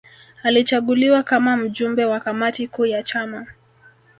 [0.43, 3.47] Alichaguliwa kama mjumbe wa kamati kuu ya chama